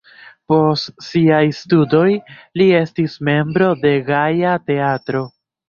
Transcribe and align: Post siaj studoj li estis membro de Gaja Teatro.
Post 0.51 1.03
siaj 1.07 1.41
studoj 1.57 2.07
li 2.61 2.69
estis 2.81 3.21
membro 3.31 3.71
de 3.85 3.95
Gaja 4.11 4.59
Teatro. 4.69 5.27